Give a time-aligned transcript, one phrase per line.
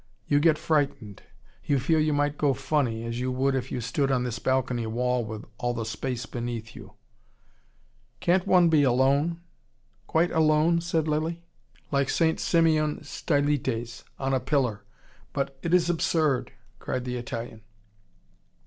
[0.25, 1.21] You get frightened.
[1.63, 4.87] You feel you might go funny as you would if you stood on this balcony
[4.87, 6.93] wall with all the space beneath you."
[8.19, 9.41] "Can't one be alone
[10.07, 11.43] quite alone?" said Lilly.
[11.43, 11.91] "But no it is absurd.
[11.91, 14.83] Like Saint Simeon Stylites on a pillar.
[15.33, 17.61] But it is absurd!" cried the Italian.